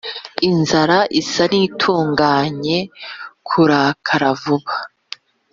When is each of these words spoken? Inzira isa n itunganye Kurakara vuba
Inzira 0.49 0.97
isa 1.21 1.43
n 1.51 1.53
itunganye 1.67 2.77
Kurakara 3.47 4.29
vuba 4.41 4.73